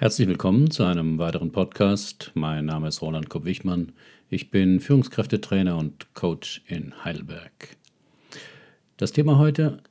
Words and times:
Herzlich 0.00 0.28
willkommen 0.28 0.70
zu 0.70 0.82
einem 0.84 1.18
weiteren 1.18 1.52
Podcast. 1.52 2.32
Mein 2.32 2.64
Name 2.64 2.88
ist 2.88 3.02
Roland 3.02 3.28
Kopp-Wichmann. 3.28 3.92
Ich 4.30 4.50
bin 4.50 4.80
Führungskräftetrainer 4.80 5.76
und 5.76 6.14
Coach 6.14 6.62
in 6.66 7.04
Heidelberg. 7.04 7.76
Das 8.96 9.12
Thema 9.12 9.36
heute: 9.36 9.82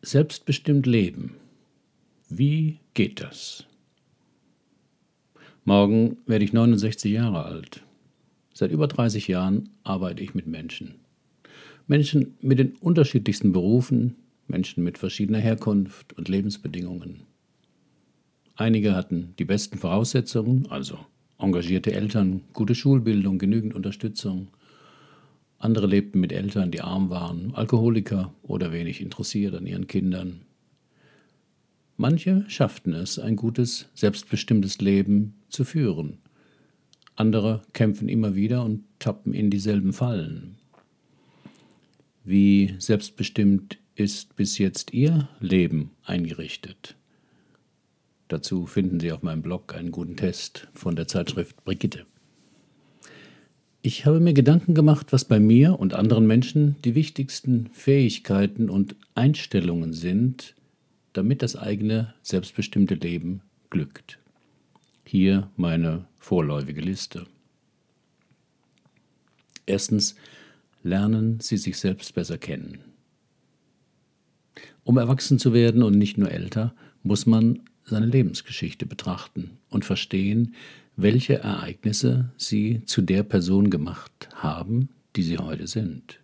Selbstbestimmt 0.00 0.86
leben. 0.86 1.34
Wie 2.30 2.78
geht 2.94 3.20
das? 3.20 3.66
Morgen 5.66 6.16
werde 6.24 6.46
ich 6.46 6.54
69 6.54 7.12
Jahre 7.12 7.44
alt. 7.44 7.82
Seit 8.54 8.70
über 8.70 8.88
30 8.88 9.28
Jahren 9.28 9.68
arbeite 9.84 10.22
ich 10.22 10.34
mit 10.34 10.46
Menschen. 10.46 10.94
Menschen 11.86 12.38
mit 12.40 12.58
den 12.58 12.74
unterschiedlichsten 12.76 13.52
Berufen, 13.52 14.16
Menschen 14.48 14.82
mit 14.82 14.96
verschiedener 14.96 15.40
Herkunft 15.40 16.14
und 16.14 16.30
Lebensbedingungen. 16.30 17.26
Einige 18.56 18.96
hatten 18.96 19.34
die 19.38 19.44
besten 19.44 19.76
Voraussetzungen, 19.76 20.66
also 20.70 20.98
engagierte 21.38 21.92
Eltern, 21.92 22.40
gute 22.54 22.74
Schulbildung, 22.74 23.38
genügend 23.38 23.74
Unterstützung. 23.74 24.48
Andere 25.58 25.86
lebten 25.86 26.20
mit 26.20 26.32
Eltern, 26.32 26.70
die 26.70 26.80
arm 26.80 27.10
waren, 27.10 27.54
Alkoholiker 27.54 28.32
oder 28.42 28.72
wenig 28.72 29.02
interessiert 29.02 29.54
an 29.54 29.66
ihren 29.66 29.86
Kindern. 29.86 30.40
Manche 31.98 32.44
schafften 32.48 32.94
es, 32.94 33.18
ein 33.18 33.36
gutes, 33.36 33.88
selbstbestimmtes 33.94 34.80
Leben 34.80 35.34
zu 35.48 35.64
führen. 35.64 36.18
Andere 37.14 37.62
kämpfen 37.74 38.08
immer 38.08 38.34
wieder 38.34 38.64
und 38.64 38.84
tappen 38.98 39.34
in 39.34 39.50
dieselben 39.50 39.92
Fallen. 39.92 40.56
Wie 42.24 42.74
selbstbestimmt 42.78 43.78
ist 43.94 44.34
bis 44.36 44.58
jetzt 44.58 44.92
Ihr 44.92 45.28
Leben 45.40 45.90
eingerichtet? 46.04 46.96
Dazu 48.28 48.66
finden 48.66 48.98
Sie 48.98 49.12
auf 49.12 49.22
meinem 49.22 49.42
Blog 49.42 49.74
einen 49.74 49.92
guten 49.92 50.16
Test 50.16 50.68
von 50.74 50.96
der 50.96 51.06
Zeitschrift 51.06 51.64
Brigitte. 51.64 52.06
Ich 53.82 54.04
habe 54.04 54.18
mir 54.18 54.32
Gedanken 54.32 54.74
gemacht, 54.74 55.12
was 55.12 55.24
bei 55.24 55.38
mir 55.38 55.78
und 55.78 55.94
anderen 55.94 56.26
Menschen 56.26 56.74
die 56.84 56.96
wichtigsten 56.96 57.68
Fähigkeiten 57.72 58.68
und 58.68 58.96
Einstellungen 59.14 59.92
sind, 59.92 60.56
damit 61.12 61.40
das 61.40 61.54
eigene 61.54 62.12
selbstbestimmte 62.22 62.94
Leben 62.94 63.42
glückt. 63.70 64.18
Hier 65.04 65.48
meine 65.56 66.06
vorläufige 66.18 66.80
Liste. 66.80 67.26
Erstens, 69.66 70.16
lernen 70.82 71.38
Sie 71.40 71.56
sich 71.56 71.78
selbst 71.78 72.12
besser 72.14 72.38
kennen. 72.38 72.78
Um 74.82 74.98
erwachsen 74.98 75.38
zu 75.38 75.52
werden 75.52 75.84
und 75.84 75.96
nicht 75.96 76.18
nur 76.18 76.30
älter, 76.30 76.74
muss 77.04 77.24
man 77.26 77.60
seine 77.86 78.06
Lebensgeschichte 78.06 78.84
betrachten 78.84 79.58
und 79.70 79.84
verstehen, 79.84 80.54
welche 80.96 81.38
Ereignisse 81.38 82.32
sie 82.36 82.82
zu 82.84 83.00
der 83.00 83.22
Person 83.22 83.70
gemacht 83.70 84.28
haben, 84.34 84.88
die 85.14 85.22
sie 85.22 85.38
heute 85.38 85.66
sind. 85.66 86.20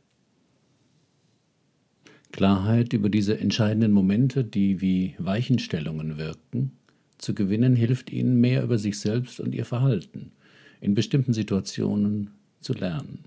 Klarheit 2.33 2.93
über 2.95 3.11
diese 3.11 3.39
entscheidenden 3.39 3.93
Momente, 3.93 4.43
die 4.43 4.81
wie 4.81 5.15
Weichenstellungen 5.19 6.17
wirken, 6.17 6.73
zu 7.19 7.35
gewinnen, 7.35 7.77
hilft 7.77 8.11
ihnen 8.11 8.41
mehr 8.41 8.65
über 8.65 8.79
sich 8.79 8.99
selbst 8.99 9.39
und 9.39 9.55
ihr 9.55 9.67
Verhalten 9.67 10.33
in 10.81 10.95
bestimmten 10.95 11.33
Situationen 11.33 12.31
zu 12.61 12.73
lernen. 12.73 13.25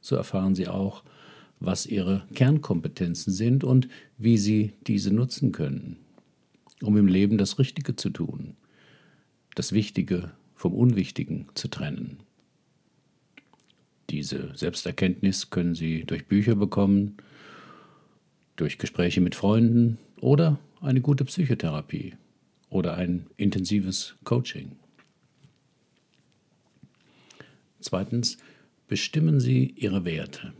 So 0.00 0.16
erfahren 0.16 0.54
sie 0.54 0.68
auch, 0.68 1.04
was 1.60 1.86
ihre 1.86 2.24
Kernkompetenzen 2.34 3.32
sind 3.32 3.64
und 3.64 3.88
wie 4.18 4.36
sie 4.36 4.72
diese 4.86 5.14
nutzen 5.14 5.52
können 5.52 5.96
um 6.82 6.96
im 6.96 7.06
Leben 7.06 7.38
das 7.38 7.58
Richtige 7.58 7.96
zu 7.96 8.10
tun, 8.10 8.56
das 9.54 9.72
Wichtige 9.72 10.32
vom 10.54 10.74
Unwichtigen 10.74 11.46
zu 11.54 11.68
trennen. 11.68 12.18
Diese 14.10 14.56
Selbsterkenntnis 14.56 15.50
können 15.50 15.74
Sie 15.74 16.04
durch 16.04 16.26
Bücher 16.26 16.56
bekommen, 16.56 17.16
durch 18.56 18.78
Gespräche 18.78 19.20
mit 19.20 19.34
Freunden 19.34 19.98
oder 20.20 20.58
eine 20.80 21.00
gute 21.00 21.24
Psychotherapie 21.24 22.14
oder 22.70 22.96
ein 22.96 23.26
intensives 23.36 24.16
Coaching. 24.24 24.72
Zweitens, 27.80 28.38
bestimmen 28.88 29.40
Sie 29.40 29.74
Ihre 29.76 30.04
Werte. 30.04 30.52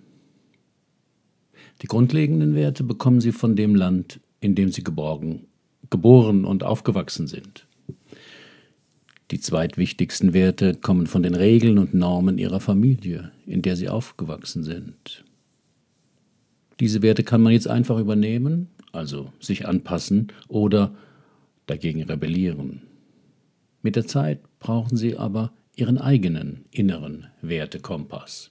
Die 1.83 1.87
grundlegenden 1.87 2.55
Werte 2.55 2.85
bekommen 2.85 3.21
Sie 3.21 3.33
von 3.33 3.57
dem 3.57 3.75
Land, 3.75 4.21
in 4.41 4.55
dem 4.55 4.71
Sie 4.71 4.85
geborgen 4.85 5.47
geboren 5.91 6.45
und 6.45 6.65
aufgewachsen 6.65 7.27
sind. 7.27 7.67
Die 9.31 9.41
zweitwichtigsten 9.41 10.33
Werte 10.33 10.75
kommen 10.75 11.07
von 11.07 11.23
den 11.23 11.35
Regeln 11.35 11.79
und 11.79 11.93
Normen 11.93 12.39
ihrer 12.39 12.61
Familie, 12.61 13.31
in 13.47 13.61
der 13.61 13.77
sie 13.77 13.89
aufgewachsen 13.89 14.65
sind. 14.65 15.25
Diese 16.81 17.03
Werte 17.03 17.25
kann 17.25 17.43
man 17.43 17.53
jetzt 17.53 17.69
einfach 17.69 17.99
übernehmen, 17.99 18.69
also 18.93 19.33
sich 19.41 19.67
anpassen 19.67 20.29
oder 20.49 20.95
dagegen 21.67 22.03
rebellieren. 22.05 22.83
Mit 23.83 23.97
der 23.97 24.07
Zeit 24.07 24.41
brauchen 24.61 24.97
sie 24.97 25.17
aber 25.17 25.53
ihren 25.77 25.99
eigenen 25.99 26.65
inneren 26.71 27.27
Wertekompass. 27.43 28.51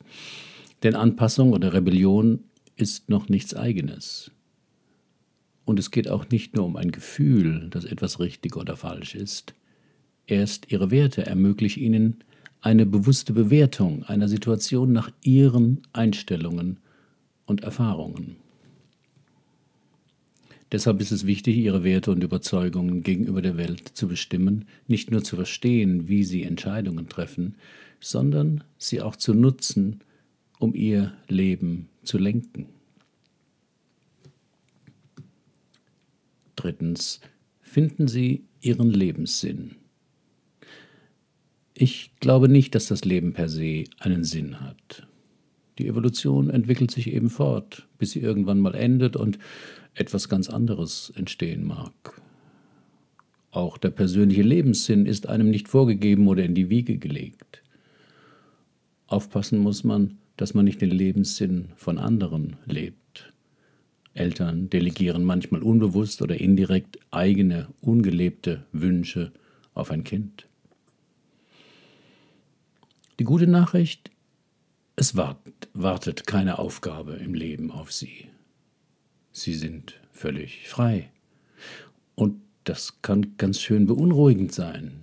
Denn 0.84 0.96
Anpassung 0.96 1.54
oder 1.54 1.74
Rebellion 1.74 2.44
ist 2.76 3.10
noch 3.10 3.30
nichts 3.30 3.56
eigenes. 3.56 4.32
Und 5.68 5.80
es 5.80 5.92
geht 5.92 6.08
auch 6.08 6.30
nicht 6.30 6.56
nur 6.56 6.64
um 6.64 6.78
ein 6.78 6.92
Gefühl, 6.92 7.68
dass 7.70 7.84
etwas 7.84 8.22
richtig 8.22 8.56
oder 8.56 8.78
falsch 8.78 9.16
ist. 9.16 9.54
Erst 10.26 10.72
ihre 10.72 10.92
Werte 10.92 11.26
ermöglichen 11.26 11.84
ihnen 11.84 12.24
eine 12.62 12.86
bewusste 12.86 13.34
Bewertung 13.34 14.06
einer 14.06 14.30
Situation 14.30 14.94
nach 14.94 15.12
ihren 15.24 15.82
Einstellungen 15.92 16.78
und 17.46 17.64
Erfahrungen. 17.64 18.38
Deshalb 20.72 21.02
ist 21.02 21.12
es 21.12 21.28
wichtig, 21.28 21.58
ihre 21.58 21.84
Werte 21.84 22.12
und 22.12 22.24
Überzeugungen 22.24 23.04
gegenüber 23.04 23.42
der 23.42 23.58
Welt 23.58 23.90
zu 23.90 24.08
bestimmen, 24.08 24.70
nicht 24.88 25.12
nur 25.12 25.22
zu 25.26 25.36
verstehen, 25.36 26.08
wie 26.08 26.24
sie 26.24 26.44
Entscheidungen 26.44 27.10
treffen, 27.10 27.56
sondern 28.00 28.64
sie 28.78 29.02
auch 29.02 29.18
zu 29.18 29.34
nutzen, 29.34 30.00
um 30.60 30.74
ihr 30.74 31.12
Leben 31.28 31.90
zu 32.04 32.18
lenken. 32.18 32.68
Drittens, 36.58 37.22
finden 37.62 38.10
Sie 38.10 38.44
Ihren 38.60 38.90
Lebenssinn. 38.90 39.76
Ich 41.74 42.12
glaube 42.20 42.50
nicht, 42.50 42.74
dass 42.74 42.88
das 42.88 43.06
Leben 43.06 43.34
per 43.34 43.48
se 43.48 43.84
einen 44.00 44.24
Sinn 44.24 44.60
hat. 44.60 45.08
Die 45.78 45.88
Evolution 45.88 46.50
entwickelt 46.50 46.90
sich 46.90 47.14
eben 47.14 47.30
fort, 47.30 47.88
bis 48.00 48.12
sie 48.12 48.20
irgendwann 48.20 48.60
mal 48.60 48.74
endet 48.74 49.16
und 49.16 49.38
etwas 49.94 50.28
ganz 50.28 50.50
anderes 50.50 51.14
entstehen 51.16 51.64
mag. 51.64 51.94
Auch 53.52 53.78
der 53.78 53.92
persönliche 53.92 54.42
Lebenssinn 54.42 55.06
ist 55.06 55.28
einem 55.28 55.52
nicht 55.52 55.68
vorgegeben 55.68 56.28
oder 56.28 56.44
in 56.44 56.56
die 56.56 56.72
Wiege 56.72 56.98
gelegt. 56.98 57.62
Aufpassen 59.06 59.60
muss 59.60 59.84
man, 59.84 60.18
dass 60.36 60.56
man 60.56 60.66
nicht 60.66 60.82
den 60.82 60.92
Lebenssinn 60.92 61.70
von 61.76 62.00
anderen 62.00 62.56
lebt. 62.66 63.07
Eltern 64.18 64.70
delegieren 64.70 65.24
manchmal 65.24 65.64
unbewusst 65.64 66.22
oder 66.22 66.40
indirekt 66.40 67.00
eigene, 67.12 67.68
ungelebte 67.82 68.66
Wünsche 68.72 69.32
auf 69.74 69.92
ein 69.92 70.04
Kind. 70.04 70.48
Die 73.20 73.24
gute 73.24 73.48
Nachricht, 73.48 74.12
es 74.96 75.16
wartet 75.16 76.28
keine 76.28 76.60
Aufgabe 76.60 77.14
im 77.14 77.34
Leben 77.34 77.72
auf 77.72 77.92
Sie. 77.92 78.28
Sie 79.32 79.54
sind 79.54 80.00
völlig 80.12 80.68
frei. 80.68 81.10
Und 82.16 82.42
das 82.64 83.02
kann 83.02 83.38
ganz 83.38 83.62
schön 83.62 83.86
beunruhigend 83.86 84.52
sein. 84.52 85.02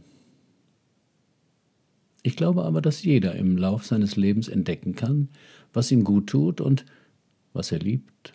Ich 2.22 2.36
glaube 2.36 2.64
aber, 2.64 2.80
dass 2.80 3.02
jeder 3.02 3.34
im 3.36 3.56
Lauf 3.56 3.84
seines 3.84 4.16
Lebens 4.16 4.48
entdecken 4.48 4.94
kann, 4.94 5.28
was 5.72 5.90
ihm 5.90 6.04
gut 6.04 6.28
tut 6.28 6.60
und 6.60 6.84
was 7.52 7.70
er 7.70 7.78
liebt 7.78 8.32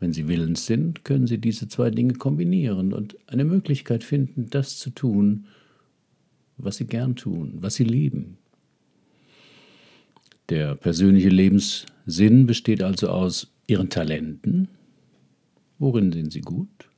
wenn 0.00 0.12
Sie 0.12 0.28
willens 0.28 0.66
sind, 0.66 1.04
können 1.04 1.26
Sie 1.26 1.38
diese 1.38 1.68
zwei 1.68 1.90
Dinge 1.90 2.14
kombinieren 2.14 2.92
und 2.92 3.16
eine 3.26 3.44
Möglichkeit 3.44 4.04
finden, 4.04 4.48
das 4.50 4.78
zu 4.78 4.90
tun, 4.90 5.46
was 6.56 6.76
Sie 6.76 6.86
gern 6.86 7.16
tun, 7.16 7.54
was 7.56 7.74
Sie 7.74 7.84
lieben. 7.84 8.38
Der 10.48 10.76
persönliche 10.76 11.28
Lebenssinn 11.28 12.46
besteht 12.46 12.82
also 12.82 13.08
aus 13.08 13.52
Ihren 13.66 13.90
Talenten, 13.90 14.68
worin 15.78 16.12
sind 16.12 16.32
Sie 16.32 16.40
gut, 16.40 16.88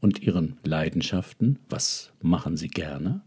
und 0.00 0.22
Ihren 0.22 0.58
Leidenschaften, 0.64 1.58
was 1.70 2.12
machen 2.20 2.56
Sie 2.58 2.68
gerne, 2.68 3.22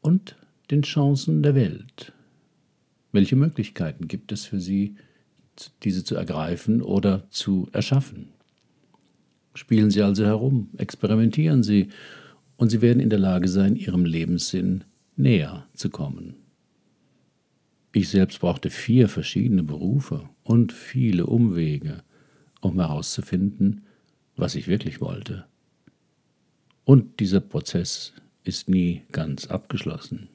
und 0.00 0.36
den 0.70 0.82
Chancen 0.82 1.42
der 1.42 1.54
Welt. 1.54 2.12
Welche 3.10 3.36
Möglichkeiten 3.36 4.08
gibt 4.08 4.30
es 4.30 4.44
für 4.44 4.60
Sie, 4.60 4.94
diese 5.82 6.04
zu 6.04 6.14
ergreifen 6.14 6.82
oder 6.82 7.28
zu 7.30 7.68
erschaffen. 7.72 8.28
Spielen 9.54 9.90
Sie 9.90 10.02
also 10.02 10.24
herum, 10.24 10.70
experimentieren 10.78 11.62
Sie 11.62 11.88
und 12.56 12.70
Sie 12.70 12.80
werden 12.80 13.00
in 13.00 13.10
der 13.10 13.18
Lage 13.18 13.48
sein, 13.48 13.76
Ihrem 13.76 14.04
Lebenssinn 14.04 14.84
näher 15.16 15.66
zu 15.74 15.90
kommen. 15.90 16.36
Ich 17.92 18.08
selbst 18.08 18.40
brauchte 18.40 18.70
vier 18.70 19.08
verschiedene 19.08 19.62
Berufe 19.62 20.28
und 20.44 20.72
viele 20.72 21.26
Umwege, 21.26 22.02
um 22.60 22.80
herauszufinden, 22.80 23.82
was 24.36 24.54
ich 24.54 24.66
wirklich 24.66 25.02
wollte. 25.02 25.44
Und 26.84 27.20
dieser 27.20 27.40
Prozess 27.40 28.14
ist 28.44 28.68
nie 28.68 29.02
ganz 29.12 29.46
abgeschlossen. 29.46 30.28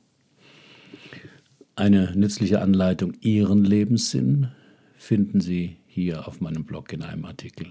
Eine 1.76 2.16
nützliche 2.16 2.62
Anleitung, 2.62 3.14
Ihren 3.22 3.66
Lebenssinn 3.66 4.50
finden 5.08 5.40
Sie 5.40 5.78
hier 5.88 6.28
auf 6.28 6.42
meinem 6.42 6.66
Blog 6.66 6.92
in 6.92 7.02
einem 7.02 7.24
Artikel. 7.24 7.68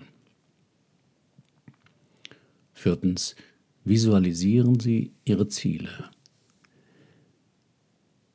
Viertens, 2.73 3.37
visualisieren 3.85 4.81
Sie 4.81 5.13
Ihre 5.27 5.47
Ziele. 5.47 5.91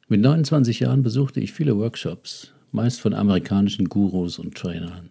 Mit 0.08 0.22
29 0.22 0.82
Jahren 0.82 1.02
besuchte 1.02 1.40
ich 1.40 1.52
viele 1.52 1.78
Workshops, 1.78 2.54
meist 2.72 3.02
von 3.02 3.16
amerikanischen 3.16 3.90
Gurus 3.90 4.38
und 4.38 4.54
Trainern. 4.54 5.10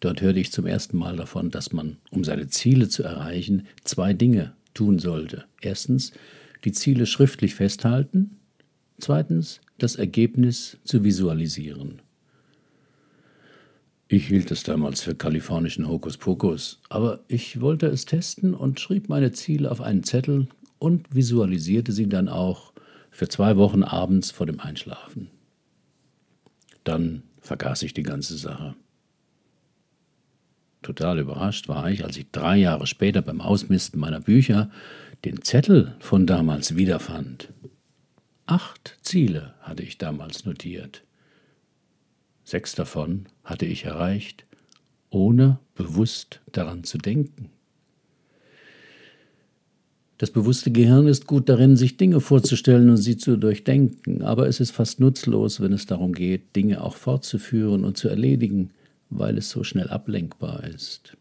Dort 0.00 0.20
hörte 0.20 0.40
ich 0.40 0.52
zum 0.52 0.66
ersten 0.66 0.98
Mal 0.98 1.16
davon, 1.16 1.50
dass 1.50 1.72
man, 1.72 1.96
um 2.10 2.22
seine 2.22 2.48
Ziele 2.48 2.90
zu 2.90 3.02
erreichen, 3.02 3.66
zwei 3.82 4.12
Dinge 4.12 4.52
tun 4.74 4.98
sollte. 4.98 5.46
Erstens, 5.62 6.12
die 6.66 6.72
Ziele 6.72 7.06
schriftlich 7.06 7.54
festhalten. 7.54 8.36
Zweitens, 8.98 9.62
das 9.78 9.96
Ergebnis 9.96 10.76
zu 10.84 11.02
visualisieren. 11.02 12.02
Ich 14.08 14.28
hielt 14.28 14.52
es 14.52 14.62
damals 14.62 15.02
für 15.02 15.16
kalifornischen 15.16 15.88
Hokuspokus, 15.88 16.80
aber 16.88 17.24
ich 17.26 17.60
wollte 17.60 17.86
es 17.88 18.04
testen 18.04 18.54
und 18.54 18.78
schrieb 18.78 19.08
meine 19.08 19.32
Ziele 19.32 19.70
auf 19.70 19.80
einen 19.80 20.04
Zettel 20.04 20.46
und 20.78 21.12
visualisierte 21.12 21.90
sie 21.90 22.08
dann 22.08 22.28
auch 22.28 22.72
für 23.10 23.28
zwei 23.28 23.56
Wochen 23.56 23.82
abends 23.82 24.30
vor 24.30 24.46
dem 24.46 24.60
Einschlafen. 24.60 25.28
Dann 26.84 27.24
vergaß 27.40 27.82
ich 27.82 27.94
die 27.94 28.04
ganze 28.04 28.36
Sache. 28.36 28.76
Total 30.82 31.18
überrascht 31.18 31.66
war 31.66 31.90
ich, 31.90 32.04
als 32.04 32.16
ich 32.16 32.30
drei 32.30 32.58
Jahre 32.58 32.86
später 32.86 33.22
beim 33.22 33.40
Ausmisten 33.40 33.98
meiner 33.98 34.20
Bücher 34.20 34.70
den 35.24 35.42
Zettel 35.42 35.96
von 35.98 36.28
damals 36.28 36.76
wiederfand. 36.76 37.48
Acht 38.44 38.98
Ziele 39.02 39.54
hatte 39.62 39.82
ich 39.82 39.98
damals 39.98 40.44
notiert. 40.44 41.05
Sechs 42.46 42.76
davon 42.76 43.26
hatte 43.42 43.66
ich 43.66 43.86
erreicht, 43.86 44.44
ohne 45.10 45.58
bewusst 45.74 46.40
daran 46.52 46.84
zu 46.84 46.96
denken. 46.96 47.50
Das 50.18 50.30
bewusste 50.30 50.70
Gehirn 50.70 51.08
ist 51.08 51.26
gut 51.26 51.48
darin, 51.48 51.76
sich 51.76 51.96
Dinge 51.96 52.20
vorzustellen 52.20 52.88
und 52.88 52.98
sie 52.98 53.16
zu 53.16 53.36
durchdenken, 53.36 54.22
aber 54.22 54.46
es 54.46 54.60
ist 54.60 54.70
fast 54.70 55.00
nutzlos, 55.00 55.60
wenn 55.60 55.72
es 55.72 55.86
darum 55.86 56.12
geht, 56.12 56.54
Dinge 56.54 56.82
auch 56.82 56.94
fortzuführen 56.94 57.84
und 57.84 57.98
zu 57.98 58.08
erledigen, 58.08 58.70
weil 59.10 59.38
es 59.38 59.50
so 59.50 59.64
schnell 59.64 59.90
ablenkbar 59.90 60.62
ist. 60.62 61.16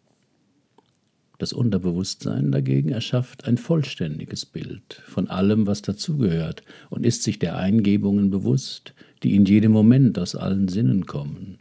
Das 1.37 1.51
Unterbewusstsein 1.51 2.51
dagegen 2.51 2.89
erschafft 2.89 3.45
ein 3.45 3.57
vollständiges 3.57 4.45
Bild 4.45 5.01
von 5.05 5.27
allem, 5.27 5.67
was 5.67 5.81
dazugehört, 5.81 6.63
und 6.89 7.05
ist 7.05 7.23
sich 7.23 7.39
der 7.39 7.57
Eingebungen 7.57 8.29
bewusst, 8.29 8.93
die 9.23 9.35
in 9.35 9.45
jedem 9.45 9.71
Moment 9.71 10.17
aus 10.17 10.35
allen 10.35 10.67
Sinnen 10.67 11.05
kommen. 11.05 11.57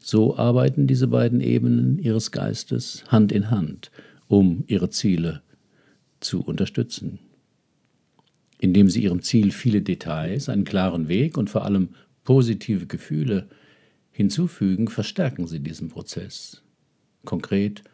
So 0.00 0.36
arbeiten 0.36 0.86
diese 0.86 1.06
beiden 1.06 1.40
Ebenen 1.40 1.98
ihres 1.98 2.30
Geistes 2.30 3.04
Hand 3.08 3.30
in 3.30 3.50
Hand, 3.50 3.90
um 4.26 4.64
ihre 4.66 4.90
Ziele 4.90 5.42
zu 6.20 6.42
unterstützen. 6.42 7.20
Indem 8.58 8.88
sie 8.88 9.02
ihrem 9.02 9.22
Ziel 9.22 9.52
viele 9.52 9.82
Details, 9.82 10.48
einen 10.48 10.64
klaren 10.64 11.08
Weg 11.08 11.38
und 11.38 11.50
vor 11.50 11.64
allem 11.64 11.90
positive 12.24 12.86
Gefühle 12.86 13.48
hinzufügen, 14.10 14.88
verstärken 14.88 15.46
sie 15.46 15.60
diesen 15.60 15.88
Prozess. 15.88 16.62
Konkret 17.24 17.84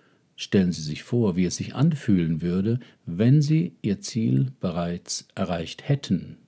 stellen 0.40 0.72
Sie 0.72 0.80
sich 0.80 1.02
vor, 1.02 1.36
wie 1.36 1.44
es 1.44 1.56
sich 1.56 1.74
anfühlen 1.74 2.40
würde, 2.40 2.80
wenn 3.04 3.42
Sie 3.42 3.74
Ihr 3.82 4.00
Ziel 4.00 4.52
bereits 4.58 5.28
erreicht 5.34 5.86
hätten. 5.86 6.38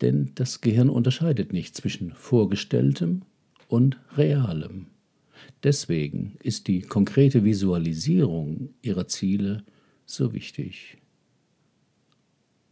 Denn 0.00 0.32
das 0.34 0.62
Gehirn 0.62 0.88
unterscheidet 0.90 1.52
nicht 1.52 1.76
zwischen 1.76 2.10
vorgestelltem 2.10 3.22
und 3.68 4.00
realem. 4.16 4.86
Deswegen 5.62 6.38
ist 6.42 6.66
die 6.66 6.80
konkrete 6.80 7.44
Visualisierung 7.44 8.70
Ihrer 8.82 9.06
Ziele 9.06 9.62
so 10.04 10.32
wichtig. 10.32 10.98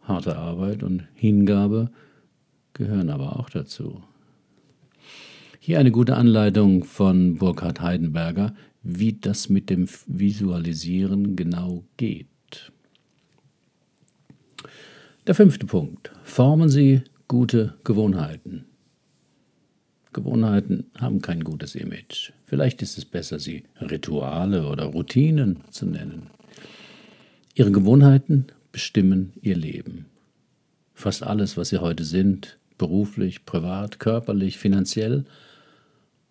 Harte 0.00 0.37
Arbeit 0.37 0.82
und 0.82 1.06
Hingabe 1.14 1.93
gehören 2.73 3.11
aber 3.11 3.38
auch 3.38 3.49
dazu. 3.49 4.02
Hier 5.61 5.79
eine 5.79 5.93
gute 5.93 6.17
Anleitung 6.17 6.82
von 6.82 7.37
Burkhard 7.37 7.81
Heidenberger, 7.81 8.56
wie 8.84 9.14
das 9.14 9.48
mit 9.48 9.70
dem 9.70 9.88
Visualisieren 10.06 11.34
genau 11.34 11.84
geht. 11.96 12.28
Der 15.26 15.34
fünfte 15.34 15.64
Punkt. 15.66 16.12
Formen 16.22 16.69
Sie 16.69 17.00
gute 17.26 17.75
Gewohnheiten. 17.82 18.66
Gewohnheiten 20.12 20.86
haben 20.98 21.22
kein 21.22 21.42
gutes 21.42 21.75
Image. 21.75 22.32
Vielleicht 22.44 22.82
ist 22.82 22.98
es 22.98 23.04
besser, 23.04 23.40
sie 23.40 23.64
Rituale 23.81 24.69
oder 24.69 24.84
Routinen 24.84 25.60
zu 25.70 25.86
nennen. 25.86 26.28
Ihre 27.54 27.72
Gewohnheiten 27.72 28.46
bestimmen 28.70 29.32
Ihr 29.40 29.56
Leben. 29.56 30.06
Fast 30.92 31.22
alles, 31.22 31.56
was 31.56 31.70
Sie 31.70 31.78
heute 31.78 32.04
sind, 32.04 32.58
beruflich, 32.78 33.44
privat, 33.44 33.98
körperlich, 33.98 34.58
finanziell, 34.58 35.25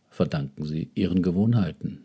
verdanken 0.10 0.66
Sie 0.66 0.90
Ihren 0.96 1.22
Gewohnheiten. 1.22 2.00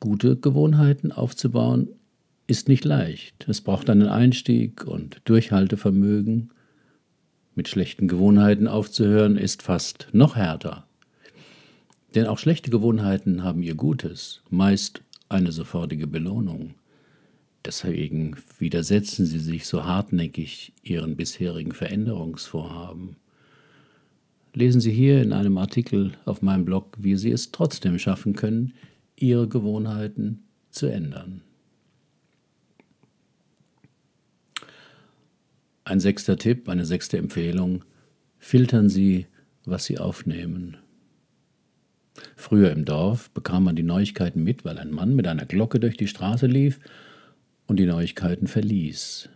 Gute 0.00 0.36
Gewohnheiten 0.36 1.10
aufzubauen 1.10 1.88
ist 2.46 2.68
nicht 2.68 2.84
leicht. 2.84 3.48
Es 3.48 3.60
braucht 3.60 3.90
einen 3.90 4.06
Einstieg 4.06 4.86
und 4.86 5.20
Durchhaltevermögen. 5.24 6.50
Mit 7.56 7.66
schlechten 7.66 8.06
Gewohnheiten 8.06 8.68
aufzuhören 8.68 9.36
ist 9.36 9.62
fast 9.62 10.08
noch 10.12 10.36
härter. 10.36 10.86
Denn 12.14 12.26
auch 12.26 12.38
schlechte 12.38 12.70
Gewohnheiten 12.70 13.42
haben 13.42 13.62
ihr 13.62 13.74
Gutes, 13.74 14.40
meist 14.50 15.02
eine 15.28 15.50
sofortige 15.50 16.06
Belohnung. 16.06 16.74
Deswegen 17.66 18.36
widersetzen 18.58 19.26
sie 19.26 19.40
sich 19.40 19.66
so 19.66 19.84
hartnäckig 19.84 20.72
ihren 20.84 21.16
bisherigen 21.16 21.72
Veränderungsvorhaben. 21.72 23.16
Lesen 24.54 24.80
Sie 24.80 24.92
hier 24.92 25.22
in 25.22 25.32
einem 25.32 25.58
Artikel 25.58 26.12
auf 26.24 26.40
meinem 26.40 26.64
Blog, 26.64 26.96
wie 26.98 27.16
Sie 27.16 27.30
es 27.30 27.52
trotzdem 27.52 27.98
schaffen 27.98 28.34
können, 28.34 28.72
Ihre 29.20 29.48
Gewohnheiten 29.48 30.44
zu 30.70 30.86
ändern. 30.86 31.42
Ein 35.84 36.00
sechster 36.00 36.36
Tipp, 36.36 36.68
eine 36.68 36.84
sechste 36.84 37.16
Empfehlung. 37.16 37.84
Filtern 38.38 38.88
Sie, 38.88 39.26
was 39.64 39.84
Sie 39.84 39.98
aufnehmen. 39.98 40.76
Früher 42.36 42.70
im 42.72 42.84
Dorf 42.84 43.30
bekam 43.30 43.64
man 43.64 43.76
die 43.76 43.82
Neuigkeiten 43.82 44.42
mit, 44.42 44.64
weil 44.64 44.78
ein 44.78 44.90
Mann 44.90 45.14
mit 45.14 45.26
einer 45.26 45.46
Glocke 45.46 45.80
durch 45.80 45.96
die 45.96 46.08
Straße 46.08 46.46
lief 46.46 46.78
und 47.66 47.78
die 47.78 47.86
Neuigkeiten 47.86 48.46
verließ. 48.46 49.28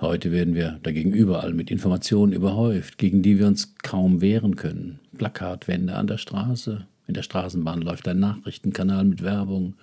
Heute 0.00 0.30
werden 0.30 0.54
wir 0.54 0.78
dagegen 0.82 1.12
überall 1.12 1.54
mit 1.54 1.70
Informationen 1.70 2.32
überhäuft, 2.32 2.98
gegen 2.98 3.22
die 3.22 3.38
wir 3.38 3.46
uns 3.46 3.74
kaum 3.78 4.20
wehren 4.20 4.54
können. 4.54 5.00
Plakatwände 5.16 5.94
an 5.94 6.06
der 6.06 6.18
Straße, 6.18 6.86
in 7.08 7.14
der 7.14 7.22
Straßenbahn 7.22 7.82
läuft 7.82 8.06
ein 8.06 8.20
Nachrichtenkanal 8.20 9.04
mit 9.04 9.22
Werbung, 9.22 9.74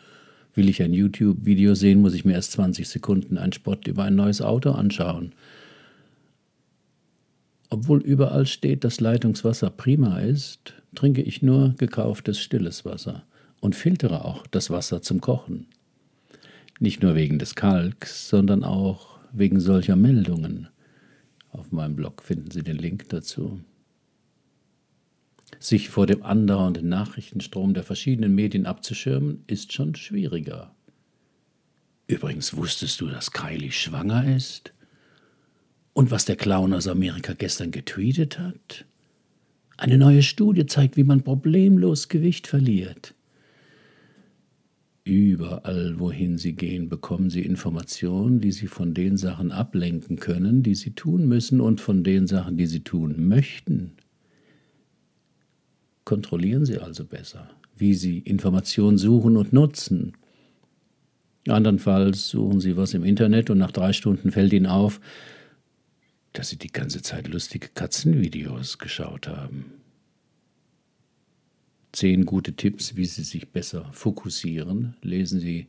Will 0.55 0.69
ich 0.69 0.81
ein 0.81 0.93
YouTube-Video 0.93 1.75
sehen, 1.75 1.99
muss 1.99 2.13
ich 2.13 2.23
mir 2.23 2.31
erst 2.31 2.53
20 2.53 2.87
Sekunden 2.87 3.37
einen 3.37 3.51
Spot 3.51 3.75
über 3.85 4.05
ein 4.05 4.15
neues 4.15 4.41
Auto 4.41 4.71
anschauen. 4.71 5.33
Obwohl 7.69 8.01
überall 8.01 8.45
steht, 8.45 8.85
dass 8.85 9.01
Leitungswasser 9.01 9.69
prima 9.69 10.19
ist, 10.19 10.73
trinke 10.95 11.21
ich 11.21 11.41
nur 11.41 11.75
gekauftes 11.77 12.39
stilles 12.39 12.85
Wasser 12.85 13.25
und 13.59 13.75
filtere 13.75 14.23
auch 14.23 14.47
das 14.47 14.69
Wasser 14.69 15.01
zum 15.01 15.19
Kochen. 15.19 15.67
Nicht 16.79 17.03
nur 17.03 17.15
wegen 17.15 17.37
des 17.37 17.55
Kalks, 17.55 18.29
sondern 18.29 18.63
auch 18.63 19.19
wegen 19.33 19.59
solcher 19.59 19.97
Meldungen. 19.97 20.69
Auf 21.51 21.73
meinem 21.73 21.97
Blog 21.97 22.23
finden 22.23 22.51
Sie 22.51 22.63
den 22.63 22.77
Link 22.77 23.09
dazu. 23.09 23.59
Sich 25.59 25.89
vor 25.89 26.07
dem 26.07 26.23
andauernden 26.23 26.89
Nachrichtenstrom 26.89 27.73
der 27.73 27.83
verschiedenen 27.83 28.35
Medien 28.35 28.65
abzuschirmen, 28.65 29.43
ist 29.47 29.73
schon 29.73 29.95
schwieriger. 29.95 30.75
Übrigens 32.07 32.55
wusstest 32.55 33.01
du, 33.01 33.07
dass 33.07 33.31
Kylie 33.31 33.71
schwanger 33.71 34.35
ist? 34.35 34.73
Und 35.93 36.11
was 36.11 36.25
der 36.25 36.35
Clown 36.35 36.73
aus 36.73 36.87
Amerika 36.87 37.33
gestern 37.33 37.71
getweetet 37.71 38.37
hat? 38.37 38.85
Eine 39.77 39.97
neue 39.97 40.23
Studie 40.23 40.65
zeigt, 40.65 40.97
wie 40.97 41.03
man 41.03 41.23
problemlos 41.23 42.07
Gewicht 42.07 42.47
verliert. 42.47 43.13
Überall, 45.03 45.99
wohin 45.99 46.37
Sie 46.37 46.53
gehen, 46.53 46.89
bekommen 46.89 47.29
Sie 47.29 47.41
Informationen, 47.41 48.39
die 48.39 48.51
Sie 48.51 48.67
von 48.67 48.93
den 48.93 49.17
Sachen 49.17 49.51
ablenken 49.51 50.17
können, 50.17 50.63
die 50.63 50.75
Sie 50.75 50.91
tun 50.91 51.27
müssen 51.27 51.61
und 51.61 51.79
von 51.79 52.03
den 52.03 52.25
Sachen, 52.25 52.57
die 52.57 52.65
Sie 52.65 52.79
tun 52.79 53.27
möchten. 53.27 53.91
Kontrollieren 56.05 56.65
Sie 56.65 56.77
also 56.77 57.03
besser, 57.03 57.49
wie 57.75 57.95
Sie 57.95 58.19
Informationen 58.19 58.97
suchen 58.97 59.37
und 59.37 59.51
nutzen. 59.51 60.13
Andernfalls 61.47 62.29
suchen 62.29 62.59
Sie 62.59 62.77
was 62.77 62.93
im 62.93 63.03
Internet 63.03 63.49
und 63.49 63.57
nach 63.57 63.71
drei 63.71 63.91
Stunden 63.91 64.31
fällt 64.31 64.53
Ihnen 64.53 64.67
auf, 64.67 65.01
dass 66.31 66.49
Sie 66.49 66.57
die 66.57 66.71
ganze 66.71 67.01
Zeit 67.01 67.27
lustige 67.27 67.69
Katzenvideos 67.69 68.77
geschaut 68.77 69.27
haben. 69.27 69.73
Zehn 71.91 72.25
gute 72.25 72.53
Tipps, 72.53 72.95
wie 72.95 73.05
Sie 73.05 73.23
sich 73.23 73.49
besser 73.49 73.89
fokussieren, 73.91 74.95
lesen 75.01 75.39
Sie 75.39 75.67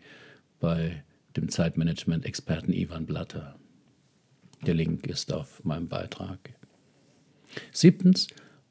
bei 0.61 1.03
dem 1.37 1.49
Zeitmanagement-Experten 1.49 2.73
Ivan 2.73 3.07
Blatter. 3.07 3.57
Der 4.67 4.75
Link 4.75 5.07
ist 5.07 5.33
auf 5.33 5.65
meinem 5.65 5.89
Beitrag. 5.89 6.39
Siebtens, 7.73 8.27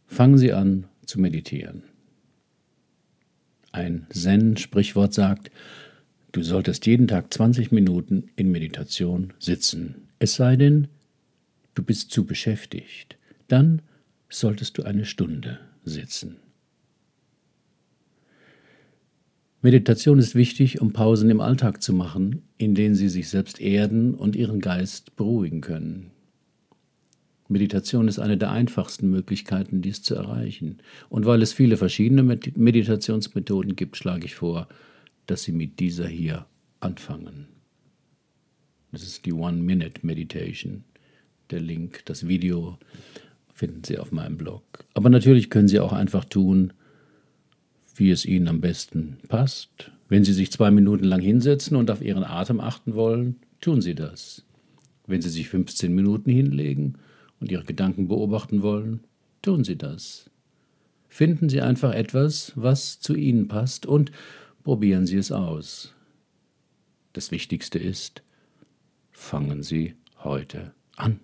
fangen 0.06 0.38
Sie 0.38 0.52
an 0.52 0.86
zu 1.06 1.20
meditieren. 1.20 1.84
Ein 3.72 4.08
Zen-Sprichwort 4.10 5.14
sagt, 5.14 5.52
du 6.32 6.44
solltest 6.44 6.86
jeden 6.86 7.08
Tag 7.08 7.34
20 7.34 7.72
Minuten 7.72 8.30
in 8.36 8.52
Meditation 8.52 9.34
sitzen. 9.40 10.08
Es 10.20 10.36
sei 10.36 10.56
denn, 10.56 10.88
du 11.74 11.84
bist 11.84 12.12
zu 12.12 12.26
beschäftigt. 12.26 13.18
Dann 13.48 13.82
solltest 14.30 14.78
du 14.78 14.84
eine 14.84 15.06
Stunde 15.06 15.60
sitzen. 15.84 16.38
Meditation 19.62 20.20
ist 20.20 20.36
wichtig, 20.36 20.80
um 20.80 20.94
Pausen 20.94 21.30
im 21.30 21.42
Alltag 21.42 21.82
zu 21.82 21.92
machen, 21.92 22.44
in 22.58 22.76
denen 22.76 22.96
Sie 22.96 23.10
sich 23.10 23.30
selbst 23.30 23.60
erden 23.60 24.14
und 24.14 24.36
Ihren 24.36 24.62
Geist 24.62 25.16
beruhigen 25.16 25.62
können. 25.62 26.12
Meditation 27.48 28.08
ist 28.08 28.20
eine 28.20 28.38
der 28.38 28.52
einfachsten 28.52 29.10
Möglichkeiten, 29.10 29.82
dies 29.82 30.02
zu 30.02 30.16
erreichen. 30.16 30.80
Und 31.10 31.26
weil 31.26 31.42
es 31.42 31.54
viele 31.54 31.78
verschiedene 31.78 32.24
Meditationsmethoden 32.24 33.76
gibt, 33.76 33.98
schlage 33.98 34.26
ich 34.26 34.36
vor, 34.36 34.68
dass 35.28 35.44
Sie 35.44 35.52
mit 35.52 35.80
dieser 35.80 36.08
hier 36.08 36.46
anfangen. 36.80 37.48
Das 38.92 39.04
ist 39.04 39.26
die 39.26 39.34
One-Minute-Meditation. 39.34 40.84
Der 41.52 41.60
Link, 41.60 42.04
das 42.06 42.28
Video 42.28 42.80
finden 43.54 43.84
Sie 43.84 44.00
auf 44.00 44.12
meinem 44.12 44.38
Blog. 44.38 44.64
Aber 44.96 45.10
natürlich 45.10 45.50
können 45.50 45.68
Sie 45.68 45.80
auch 45.80 45.94
einfach 45.94 46.26
tun, 46.26 46.74
wie 47.96 48.10
es 48.10 48.26
Ihnen 48.26 48.48
am 48.48 48.62
besten 48.62 49.18
passt. 49.28 49.92
Wenn 50.10 50.24
Sie 50.24 50.34
sich 50.34 50.52
zwei 50.52 50.72
Minuten 50.72 51.06
lang 51.06 51.22
hinsetzen 51.22 51.78
und 51.78 51.92
auf 51.92 52.02
Ihren 52.02 52.24
Atem 52.24 52.60
achten 52.60 52.96
wollen, 52.96 53.38
tun 53.62 53.82
Sie 53.82 53.96
das. 53.96 54.44
Wenn 55.06 55.22
Sie 55.22 55.30
sich 55.30 55.50
15 55.50 55.94
Minuten 55.94 56.32
hinlegen 56.32 56.98
und 57.40 57.52
Ihre 57.52 57.64
Gedanken 57.64 58.08
beobachten 58.08 58.62
wollen, 58.62 59.02
tun 59.42 59.64
Sie 59.64 59.78
das. 59.78 60.30
Finden 61.08 61.50
Sie 61.50 61.62
einfach 61.62 61.94
etwas, 61.94 62.52
was 62.56 63.00
zu 63.00 63.16
Ihnen 63.16 63.48
passt 63.48 63.86
und 63.86 64.12
probieren 64.64 65.06
Sie 65.06 65.18
es 65.18 65.32
aus. 65.32 65.94
Das 67.14 67.32
Wichtigste 67.32 67.80
ist, 67.80 68.24
fangen 69.12 69.64
Sie 69.64 69.96
heute 70.24 70.74
an. 70.98 71.20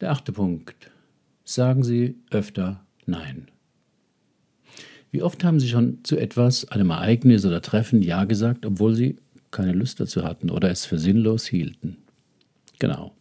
Der 0.00 0.10
achte 0.10 0.32
Punkt. 0.32 0.90
Sagen 1.44 1.84
Sie 1.84 2.16
öfter 2.30 2.84
Nein. 3.06 3.50
Wie 5.10 5.22
oft 5.22 5.44
haben 5.44 5.60
Sie 5.60 5.68
schon 5.68 6.04
zu 6.04 6.18
etwas, 6.18 6.66
einem 6.68 6.90
Ereignis 6.90 7.44
oder 7.46 7.62
Treffen 7.62 8.02
Ja 8.02 8.24
gesagt, 8.24 8.66
obwohl 8.66 8.94
Sie 8.94 9.16
keine 9.50 9.72
Lust 9.72 10.00
dazu 10.00 10.24
hatten 10.24 10.50
oder 10.50 10.70
es 10.70 10.84
für 10.84 10.98
sinnlos 10.98 11.46
hielten? 11.46 11.98
Genau. 12.78 13.14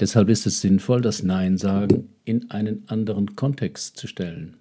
Deshalb 0.00 0.28
ist 0.28 0.46
es 0.46 0.60
sinnvoll, 0.60 1.00
das 1.00 1.22
Nein 1.22 1.56
sagen 1.56 2.08
in 2.24 2.50
einen 2.50 2.88
anderen 2.88 3.36
Kontext 3.36 3.96
zu 3.96 4.06
stellen. 4.06 4.56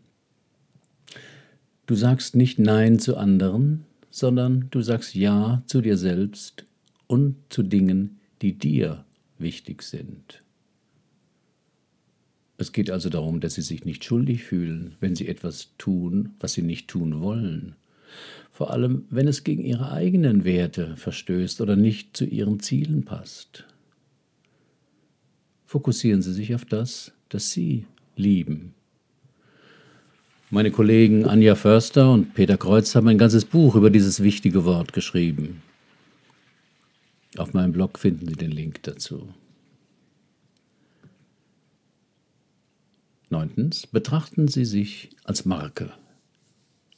Du 1.85 1.95
sagst 1.95 2.35
nicht 2.35 2.59
Nein 2.59 2.99
zu 2.99 3.17
anderen, 3.17 3.85
sondern 4.09 4.67
du 4.71 4.81
sagst 4.81 5.15
Ja 5.15 5.63
zu 5.65 5.81
dir 5.81 5.97
selbst 5.97 6.65
und 7.07 7.35
zu 7.49 7.63
Dingen, 7.63 8.19
die 8.41 8.53
dir 8.53 9.03
wichtig 9.37 9.81
sind. 9.81 10.43
Es 12.57 12.71
geht 12.71 12.89
also 12.89 13.09
darum, 13.09 13.39
dass 13.39 13.55
sie 13.55 13.61
sich 13.61 13.83
nicht 13.83 14.05
schuldig 14.05 14.43
fühlen, 14.43 14.95
wenn 14.99 15.15
sie 15.15 15.27
etwas 15.27 15.69
tun, 15.77 16.29
was 16.39 16.53
sie 16.53 16.61
nicht 16.61 16.87
tun 16.87 17.19
wollen. 17.19 17.75
Vor 18.51 18.71
allem, 18.71 19.05
wenn 19.09 19.27
es 19.27 19.43
gegen 19.43 19.65
ihre 19.65 19.91
eigenen 19.91 20.45
Werte 20.45 20.95
verstößt 20.95 21.59
oder 21.59 21.75
nicht 21.75 22.15
zu 22.15 22.23
ihren 22.25 22.59
Zielen 22.59 23.03
passt. 23.03 23.65
Fokussieren 25.73 26.21
Sie 26.21 26.33
sich 26.33 26.53
auf 26.53 26.65
das, 26.65 27.13
das 27.29 27.49
Sie 27.49 27.87
lieben. 28.15 28.75
Meine 30.51 30.69
Kollegen 30.69 31.25
Anja 31.25 31.55
Förster 31.55 32.11
und 32.11 32.35
Peter 32.35 32.57
Kreuz 32.57 32.93
haben 32.93 33.07
ein 33.07 33.17
ganzes 33.17 33.43
Buch 33.43 33.75
über 33.75 33.89
dieses 33.89 34.21
wichtige 34.21 34.65
Wort 34.65 34.93
geschrieben. 34.93 35.63
Auf 37.37 37.55
meinem 37.55 37.71
Blog 37.71 37.97
finden 37.97 38.27
Sie 38.27 38.35
den 38.35 38.51
Link 38.51 38.83
dazu. 38.83 39.33
Neuntens, 43.31 43.87
betrachten 43.87 44.47
Sie 44.47 44.65
sich 44.65 45.09
als 45.23 45.43
Marke. 45.43 45.91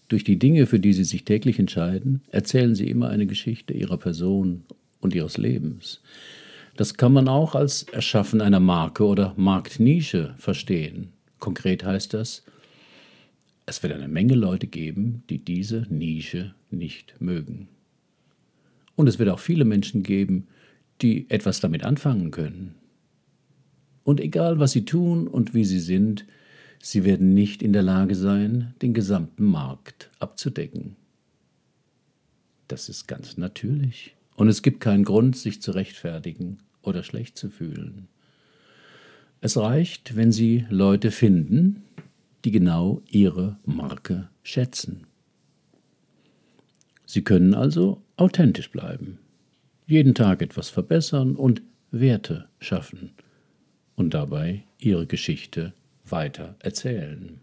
Durch 0.09 0.25
die 0.25 0.37
Dinge, 0.37 0.65
für 0.65 0.81
die 0.81 0.91
Sie 0.91 1.05
sich 1.05 1.23
täglich 1.23 1.59
entscheiden, 1.59 2.23
erzählen 2.29 2.75
Sie 2.75 2.89
immer 2.89 3.07
eine 3.07 3.25
Geschichte 3.25 3.73
Ihrer 3.73 3.97
Person 3.97 4.65
und 4.99 5.15
Ihres 5.15 5.37
Lebens. 5.37 6.01
Das 6.75 6.95
kann 6.95 7.13
man 7.13 7.27
auch 7.29 7.55
als 7.55 7.83
Erschaffen 7.83 8.41
einer 8.41 8.59
Marke 8.59 9.05
oder 9.05 9.33
Marktnische 9.37 10.35
verstehen. 10.37 11.13
Konkret 11.39 11.85
heißt 11.85 12.13
das, 12.13 12.43
es 13.65 13.81
wird 13.81 13.93
eine 13.93 14.07
Menge 14.07 14.35
Leute 14.35 14.67
geben, 14.67 15.23
die 15.29 15.43
diese 15.43 15.87
Nische 15.89 16.53
nicht 16.69 17.15
mögen. 17.19 17.69
Und 18.95 19.07
es 19.07 19.19
wird 19.19 19.29
auch 19.29 19.39
viele 19.39 19.65
Menschen 19.65 20.03
geben, 20.03 20.47
die 21.01 21.29
etwas 21.29 21.59
damit 21.61 21.83
anfangen 21.83 22.31
können. 22.31 22.75
Und 24.03 24.19
egal, 24.19 24.59
was 24.59 24.71
sie 24.71 24.85
tun 24.85 25.27
und 25.27 25.53
wie 25.53 25.65
sie 25.65 25.79
sind, 25.79 26.25
sie 26.81 27.03
werden 27.03 27.33
nicht 27.33 27.63
in 27.63 27.73
der 27.73 27.81
Lage 27.81 28.15
sein, 28.15 28.75
den 28.81 28.93
gesamten 28.93 29.45
Markt 29.45 30.11
abzudecken. 30.19 30.95
Das 32.67 32.89
ist 32.89 33.07
ganz 33.07 33.37
natürlich. 33.37 34.15
Und 34.35 34.47
es 34.47 34.61
gibt 34.61 34.79
keinen 34.79 35.03
Grund, 35.03 35.35
sich 35.37 35.61
zu 35.61 35.71
rechtfertigen 35.71 36.59
oder 36.81 37.03
schlecht 37.03 37.37
zu 37.37 37.49
fühlen. 37.49 38.07
Es 39.41 39.57
reicht, 39.57 40.15
wenn 40.15 40.31
Sie 40.31 40.65
Leute 40.69 41.11
finden, 41.11 41.83
die 42.43 42.51
genau 42.51 43.01
Ihre 43.09 43.57
Marke 43.65 44.29
schätzen. 44.43 45.07
Sie 47.05 47.23
können 47.23 47.53
also 47.53 48.01
authentisch 48.17 48.71
bleiben, 48.71 49.19
jeden 49.87 50.15
Tag 50.15 50.41
etwas 50.41 50.69
verbessern 50.69 51.35
und 51.35 51.61
Werte 51.91 52.49
schaffen 52.59 53.11
und 53.95 54.13
dabei 54.13 54.63
ihre 54.79 55.07
Geschichte 55.07 55.73
weiter 56.03 56.55
erzählen. 56.59 57.39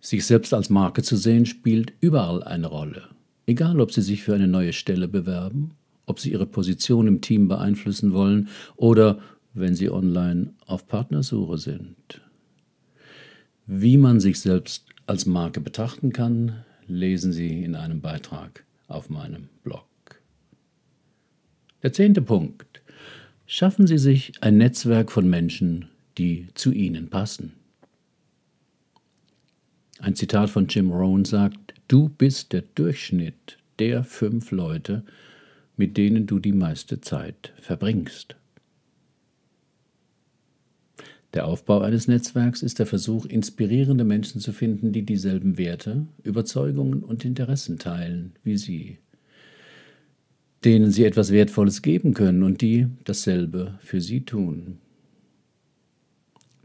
Sich 0.00 0.26
selbst 0.26 0.54
als 0.54 0.70
Marke 0.70 1.02
zu 1.02 1.16
sehen, 1.16 1.46
spielt 1.46 1.92
überall 2.00 2.42
eine 2.42 2.68
Rolle. 2.68 3.08
Egal, 3.48 3.80
ob 3.80 3.92
Sie 3.92 4.02
sich 4.02 4.24
für 4.24 4.34
eine 4.34 4.46
neue 4.46 4.74
Stelle 4.74 5.08
bewerben, 5.08 5.70
ob 6.04 6.20
Sie 6.20 6.32
Ihre 6.32 6.44
Position 6.44 7.06
im 7.06 7.22
Team 7.22 7.48
beeinflussen 7.48 8.12
wollen 8.12 8.48
oder 8.76 9.20
wenn 9.54 9.74
Sie 9.74 9.88
online 9.88 10.52
auf 10.66 10.86
Partnersuche 10.86 11.56
sind. 11.56 12.20
Wie 13.66 13.96
man 13.96 14.20
sich 14.20 14.38
selbst 14.38 14.84
als 15.06 15.24
Marke 15.24 15.62
betrachten 15.62 16.12
kann, 16.12 16.62
lesen 16.86 17.32
Sie 17.32 17.64
in 17.64 17.74
einem 17.74 18.02
Beitrag 18.02 18.66
auf 18.86 19.08
meinem 19.08 19.48
Blog. 19.64 19.86
Der 21.82 21.94
zehnte 21.94 22.20
Punkt. 22.20 22.82
Schaffen 23.46 23.86
Sie 23.86 23.96
sich 23.96 24.32
ein 24.42 24.58
Netzwerk 24.58 25.10
von 25.10 25.26
Menschen, 25.26 25.88
die 26.18 26.48
zu 26.52 26.70
Ihnen 26.70 27.08
passen. 27.08 27.54
Ein 30.00 30.14
Zitat 30.16 30.50
von 30.50 30.66
Jim 30.68 30.90
Rohn 30.90 31.24
sagt, 31.24 31.67
du 31.88 32.08
bist 32.08 32.52
der 32.52 32.62
Durchschnitt 32.74 33.58
der 33.78 34.04
fünf 34.04 34.50
Leute, 34.50 35.04
mit 35.76 35.96
denen 35.96 36.26
du 36.26 36.38
die 36.38 36.52
meiste 36.52 37.00
Zeit 37.00 37.52
verbringst. 37.60 38.36
Der 41.34 41.46
Aufbau 41.46 41.80
eines 41.80 42.08
Netzwerks 42.08 42.62
ist 42.62 42.78
der 42.78 42.86
Versuch, 42.86 43.26
inspirierende 43.26 44.04
Menschen 44.04 44.40
zu 44.40 44.52
finden, 44.52 44.92
die 44.92 45.02
dieselben 45.02 45.58
Werte, 45.58 46.06
Überzeugungen 46.22 47.02
und 47.02 47.24
Interessen 47.24 47.78
teilen 47.78 48.32
wie 48.42 48.56
Sie 48.56 48.98
denen 50.64 50.90
sie 50.90 51.04
etwas 51.04 51.32
Wertvolles 51.32 51.82
geben 51.82 52.14
können 52.14 52.42
und 52.42 52.60
die 52.60 52.88
dasselbe 53.04 53.78
für 53.80 54.00
sie 54.00 54.22
tun. 54.22 54.78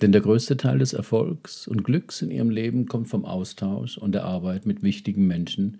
Denn 0.03 0.11
der 0.11 0.19
größte 0.19 0.57
Teil 0.57 0.79
des 0.79 0.91
Erfolgs 0.91 1.65
und 1.65 1.85
Glücks 1.85 2.21
in 2.21 2.29
ihrem 2.29 2.49
Leben 2.49 2.87
kommt 2.87 3.07
vom 3.07 3.23
Austausch 3.23 3.97
und 3.97 4.11
der 4.11 4.25
Arbeit 4.25 4.65
mit 4.65 4.83
wichtigen 4.83 5.27
Menschen, 5.27 5.79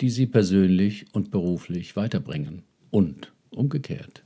die 0.00 0.10
sie 0.10 0.26
persönlich 0.26 1.06
und 1.12 1.30
beruflich 1.30 1.94
weiterbringen. 1.94 2.62
Und 2.90 3.32
umgekehrt. 3.50 4.24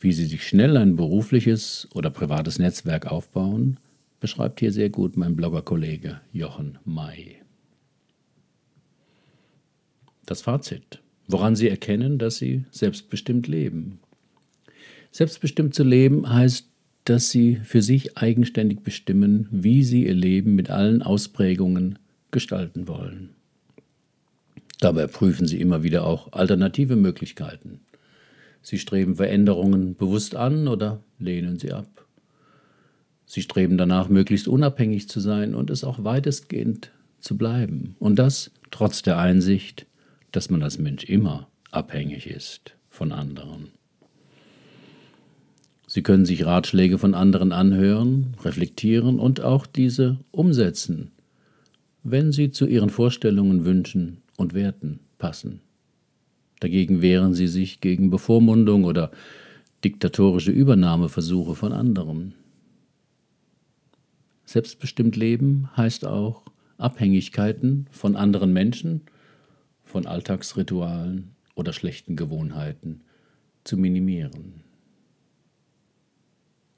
Wie 0.00 0.12
Sie 0.12 0.24
sich 0.24 0.44
schnell 0.44 0.76
ein 0.76 0.96
berufliches 0.96 1.86
oder 1.94 2.10
privates 2.10 2.58
Netzwerk 2.58 3.06
aufbauen, 3.06 3.78
beschreibt 4.18 4.58
hier 4.58 4.72
sehr 4.72 4.90
gut 4.90 5.16
mein 5.16 5.36
Bloggerkollege 5.36 6.20
Jochen 6.32 6.78
May. 6.84 7.36
Das 10.24 10.42
Fazit, 10.42 11.00
woran 11.28 11.54
Sie 11.54 11.68
erkennen, 11.68 12.18
dass 12.18 12.38
Sie 12.38 12.64
selbstbestimmt 12.72 13.46
leben. 13.46 14.00
Selbstbestimmt 15.12 15.76
zu 15.76 15.84
leben 15.84 16.28
heißt, 16.28 16.72
dass 17.06 17.30
Sie 17.30 17.56
für 17.62 17.82
sich 17.82 18.18
eigenständig 18.18 18.80
bestimmen, 18.80 19.48
wie 19.50 19.82
Sie 19.82 20.06
Ihr 20.06 20.14
Leben 20.14 20.54
mit 20.54 20.70
allen 20.70 21.02
Ausprägungen 21.02 21.98
gestalten 22.30 22.88
wollen. 22.88 23.30
Dabei 24.80 25.06
prüfen 25.06 25.46
Sie 25.46 25.60
immer 25.60 25.82
wieder 25.82 26.04
auch 26.04 26.32
alternative 26.32 26.96
Möglichkeiten. 26.96 27.80
Sie 28.60 28.78
streben 28.78 29.14
Veränderungen 29.14 29.94
bewusst 29.94 30.34
an 30.34 30.66
oder 30.66 31.00
lehnen 31.20 31.56
sie 31.56 31.72
ab. 31.72 32.04
Sie 33.24 33.40
streben 33.40 33.78
danach, 33.78 34.08
möglichst 34.08 34.48
unabhängig 34.48 35.08
zu 35.08 35.20
sein 35.20 35.54
und 35.54 35.70
es 35.70 35.84
auch 35.84 36.02
weitestgehend 36.02 36.90
zu 37.20 37.38
bleiben. 37.38 37.94
Und 38.00 38.18
das 38.18 38.50
trotz 38.72 39.02
der 39.02 39.18
Einsicht, 39.18 39.86
dass 40.32 40.50
man 40.50 40.64
als 40.64 40.78
Mensch 40.78 41.04
immer 41.04 41.48
abhängig 41.70 42.26
ist 42.26 42.74
von 42.90 43.12
anderen. 43.12 43.75
Sie 45.86 46.02
können 46.02 46.26
sich 46.26 46.44
Ratschläge 46.44 46.98
von 46.98 47.14
anderen 47.14 47.52
anhören, 47.52 48.36
reflektieren 48.44 49.20
und 49.20 49.40
auch 49.40 49.66
diese 49.66 50.18
umsetzen, 50.32 51.12
wenn 52.02 52.32
sie 52.32 52.50
zu 52.50 52.66
ihren 52.66 52.90
Vorstellungen, 52.90 53.64
Wünschen 53.64 54.18
und 54.36 54.52
Werten 54.52 55.00
passen. 55.18 55.60
Dagegen 56.60 57.02
wehren 57.02 57.34
sie 57.34 57.46
sich 57.46 57.80
gegen 57.80 58.10
Bevormundung 58.10 58.84
oder 58.84 59.10
diktatorische 59.84 60.50
Übernahmeversuche 60.50 61.54
von 61.54 61.72
anderen. 61.72 62.34
Selbstbestimmt 64.44 65.16
leben 65.16 65.68
heißt 65.76 66.04
auch 66.04 66.42
Abhängigkeiten 66.78 67.86
von 67.90 68.16
anderen 68.16 68.52
Menschen, 68.52 69.02
von 69.84 70.06
Alltagsritualen 70.06 71.36
oder 71.54 71.72
schlechten 71.72 72.16
Gewohnheiten 72.16 73.02
zu 73.64 73.76
minimieren. 73.76 74.65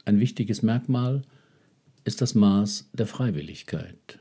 Ein 0.09 0.21
wichtiges 0.21 0.63
Merkmal 0.63 1.21
ist 2.05 2.23
das 2.23 2.35
Maß 2.35 2.89
der 2.95 3.07
Freiwilligkeit. 3.07 4.19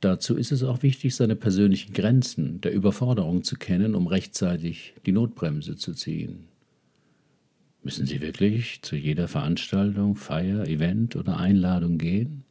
Dazu 0.00 0.36
ist 0.36 0.52
es 0.52 0.62
auch 0.62 0.82
wichtig, 0.82 1.16
seine 1.16 1.36
persönlichen 1.36 1.94
Grenzen 1.94 2.60
der 2.60 2.74
Überforderung 2.74 3.44
zu 3.44 3.56
kennen, 3.56 3.94
um 3.94 4.06
rechtzeitig 4.06 4.92
die 5.06 5.12
Notbremse 5.12 5.76
zu 5.76 5.94
ziehen. 5.94 6.48
Müssen 7.82 8.04
Sie 8.04 8.20
wirklich 8.20 8.82
zu 8.82 8.94
jeder 8.94 9.26
Veranstaltung, 9.26 10.16
Feier, 10.16 10.68
Event 10.68 11.16
oder 11.16 11.38
Einladung 11.38 11.96
gehen? 11.96 12.44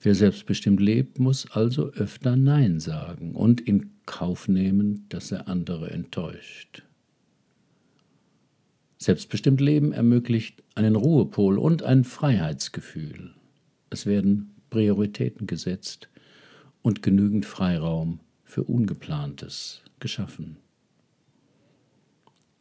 Wer 0.00 0.14
selbstbestimmt 0.14 0.78
lebt, 0.80 1.18
muss 1.18 1.50
also 1.50 1.88
öfter 1.88 2.36
Nein 2.36 2.78
sagen 2.78 3.34
und 3.34 3.60
in 3.60 3.90
Kauf 4.06 4.46
nehmen, 4.46 5.06
dass 5.08 5.32
er 5.32 5.48
andere 5.48 5.90
enttäuscht. 5.90 6.84
Selbstbestimmt 9.02 9.60
Leben 9.60 9.92
ermöglicht 9.92 10.62
einen 10.76 10.94
Ruhepol 10.94 11.58
und 11.58 11.82
ein 11.82 12.04
Freiheitsgefühl. 12.04 13.34
Es 13.90 14.06
werden 14.06 14.54
Prioritäten 14.70 15.48
gesetzt 15.48 16.08
und 16.82 17.02
genügend 17.02 17.44
Freiraum 17.44 18.20
für 18.44 18.62
Ungeplantes 18.62 19.82
geschaffen. 19.98 20.56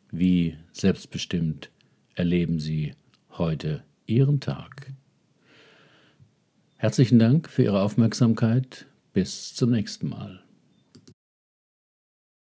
Wie 0.09 0.57
selbstbestimmt 0.71 1.69
erleben 2.15 2.59
Sie 2.59 2.95
heute 3.37 3.83
Ihren 4.07 4.39
Tag? 4.39 4.93
Herzlichen 6.77 7.19
Dank 7.19 7.51
für 7.51 7.61
Ihre 7.61 7.83
Aufmerksamkeit. 7.83 8.87
Bis 9.13 9.53
zum 9.53 9.69
nächsten 9.69 10.09
Mal. 10.09 10.41